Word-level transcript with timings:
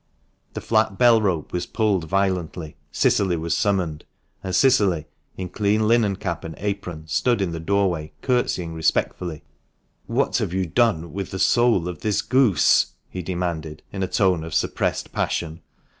The 0.53 0.61
flat 0.61 0.97
bell 0.97 1.21
rope 1.21 1.53
was 1.53 1.67
pulled 1.67 2.05
violently. 2.05 2.75
Cicily 2.91 3.37
was 3.37 3.55
summoned, 3.55 4.03
and 4.43 4.55
Cicily, 4.55 5.05
in 5.37 5.47
clean 5.49 5.87
linen 5.87 6.15
cap 6.15 6.43
and 6.43 6.55
apron, 6.57 7.03
stood 7.07 7.39
in 7.39 7.51
the 7.51 7.59
doorway 7.59 8.11
curtseying 8.23 8.73
respectfully." 8.73 9.43
What 10.07 10.39
have 10.39 10.53
you 10.55 10.65
done 10.65 11.13
with 11.13 11.29
the 11.29 11.37
soul 11.37 11.87
of 11.87 11.99
this 11.99 12.23
goose?" 12.23 12.93
he 13.11 13.21
demanded, 13.21 13.83
in 13.93 14.01
a 14.01 14.07
tone 14.07 14.43
of 14.43 14.55
suppressed 14.55 15.11
passion. 15.11 15.61